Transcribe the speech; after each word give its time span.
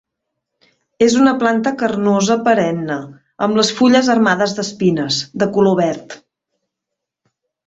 És 1.07 1.17
una 1.25 1.33
planta 1.43 1.73
carnosa 1.81 2.37
perenne 2.47 2.97
amb 3.49 3.61
les 3.61 3.69
fulles 3.81 4.09
armades 4.15 4.57
d'espines, 4.61 5.21
de 5.45 5.51
color 5.59 5.79
verd. 5.83 6.19